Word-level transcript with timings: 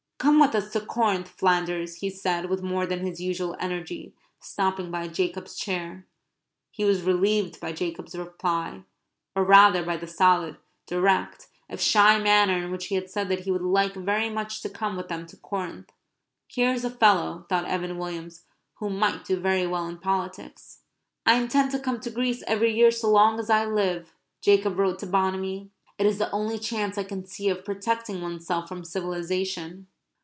"Come 0.17 0.39
with 0.39 0.53
us 0.53 0.71
to 0.73 0.81
Corinth, 0.81 1.29
Flanders," 1.29 1.95
he 1.95 2.11
said 2.11 2.45
with 2.45 2.61
more 2.61 2.85
than 2.85 2.99
his 2.99 3.19
usual 3.19 3.57
energy, 3.59 4.13
stopping 4.39 4.91
by 4.91 5.07
Jacob's 5.07 5.55
chair. 5.55 6.05
He 6.69 6.83
was 6.83 7.01
relieved 7.01 7.59
by 7.59 7.71
Jacob's 7.71 8.15
reply, 8.15 8.83
or 9.35 9.43
rather 9.43 9.81
by 9.83 9.97
the 9.97 10.05
solid, 10.05 10.57
direct, 10.85 11.47
if 11.69 11.81
shy 11.81 12.19
manner 12.19 12.55
in 12.63 12.69
which 12.69 12.87
he 12.87 13.07
said 13.07 13.29
that 13.29 13.41
he 13.41 13.51
would 13.51 13.63
like 13.63 13.95
very 13.95 14.29
much 14.29 14.61
to 14.61 14.69
come 14.69 14.95
with 14.95 15.07
them 15.07 15.25
to 15.25 15.37
Corinth. 15.37 15.91
"Here 16.45 16.71
is 16.71 16.85
a 16.85 16.91
fellow," 16.91 17.47
thought 17.49 17.65
Evan 17.65 17.97
Williams, 17.97 18.43
"who 18.75 18.91
might 18.91 19.25
do 19.25 19.37
very 19.39 19.65
well 19.65 19.87
in 19.87 19.97
politics." 19.97 20.81
"I 21.25 21.37
intend 21.39 21.71
to 21.71 21.79
come 21.79 21.99
to 21.99 22.11
Greece 22.11 22.43
every 22.45 22.75
year 22.75 22.91
so 22.91 23.09
long 23.09 23.39
as 23.39 23.49
I 23.49 23.65
live," 23.65 24.13
Jacob 24.39 24.77
wrote 24.77 24.99
to 24.99 25.07
Bonamy. 25.07 25.71
"It 25.97 26.05
is 26.05 26.19
the 26.19 26.29
only 26.29 26.59
chance 26.59 26.99
I 26.99 27.03
can 27.05 27.25
see 27.25 27.49
of 27.49 27.65
protecting 27.65 28.21
oneself 28.21 28.67
from 28.69 28.85
civilization." 28.85 29.87